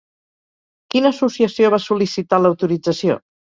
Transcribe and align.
Quina 0.93 1.11
associació 1.13 1.73
va 1.77 1.83
sol·licitar 1.87 2.43
l'autorització? 2.43 3.23